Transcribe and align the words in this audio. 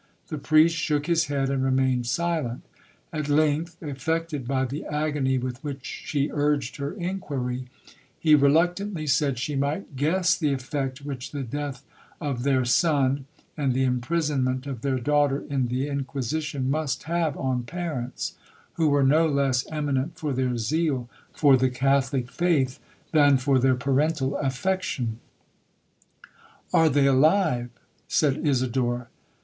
The 0.29 0.39
priest 0.39 0.75
shook 0.77 1.05
his 1.05 1.25
head, 1.25 1.51
and 1.51 1.63
remained 1.63 2.07
silent. 2.07 2.63
At 3.13 3.29
length, 3.29 3.77
affected 3.83 4.47
by 4.47 4.65
the 4.65 4.83
agony 4.83 5.37
with 5.37 5.63
which 5.63 5.85
she 5.85 6.31
urged 6.33 6.77
her 6.77 6.91
inquiry, 6.93 7.67
he 8.19 8.33
reluctantly 8.33 9.05
said 9.05 9.37
she 9.37 9.55
might 9.55 9.95
guess 9.95 10.35
the 10.35 10.53
effect 10.53 11.05
which 11.05 11.29
the 11.29 11.43
death 11.43 11.83
of 12.19 12.41
their 12.41 12.65
son, 12.65 13.27
and 13.55 13.75
the 13.75 13.83
imprisonment 13.83 14.65
of 14.65 14.81
their 14.81 14.97
daughter 14.97 15.43
in 15.51 15.67
the 15.67 15.87
Inquisition, 15.87 16.67
must 16.71 17.03
have 17.03 17.37
on 17.37 17.61
parents, 17.61 18.33
who 18.77 18.89
were 18.89 19.03
no 19.03 19.27
less 19.27 19.67
eminent 19.67 20.17
for 20.17 20.33
their 20.33 20.57
zeal 20.57 21.11
for 21.31 21.55
the 21.57 21.69
Catholic 21.69 22.31
faith, 22.31 22.79
than 23.11 23.37
for 23.37 23.59
their 23.59 23.75
parental 23.75 24.35
affection. 24.37 25.19
'Are 26.73 26.89
they 26.89 27.05
alive?' 27.05 27.69
said 28.07 28.47
Isidora. 28.47 29.07